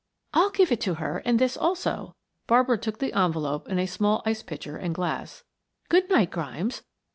[0.33, 2.15] "I'll give it to her and this also,"
[2.47, 5.43] Barbara took the envelope and a small ice pitcher and glass.
[5.89, 6.81] "Good night, Grimes.